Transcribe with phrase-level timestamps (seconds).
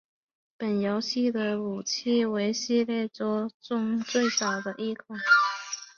[0.57, 5.19] 本游戏的武器为系列作中最少的一款。